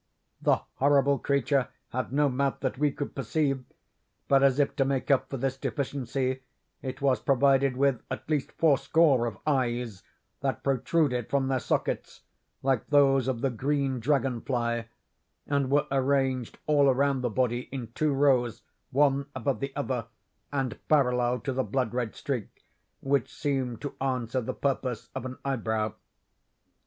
[0.41, 3.63] "'This horrible creature had no mouth that we could perceive;
[4.27, 6.41] but, as if to make up for this deficiency,
[6.81, 10.01] it was provided with at least four score of eyes,
[10.39, 12.23] that protruded from their sockets
[12.63, 14.87] like those of the green dragon fly,
[15.45, 20.07] and were arranged all around the body in two rows, one above the other,
[20.51, 22.65] and parallel to the blood red streak,
[23.01, 25.93] which seemed to answer the purpose of an eyebrow.